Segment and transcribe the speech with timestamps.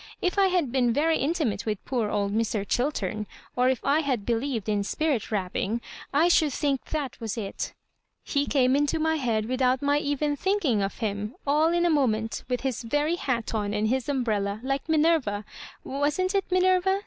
[0.19, 2.65] If I had been very intimate with poor old Mr.
[2.67, 5.79] Chiltem, or if I believed in spirit rapping,
[6.11, 7.75] I should think that was it
[8.23, 12.61] He came into my bead'without my e^en thinking of him, all in a moment with
[12.61, 15.45] his very hat on and his umbrella, like Minerva
[15.85, 16.99] ^wasn't it Minerva?"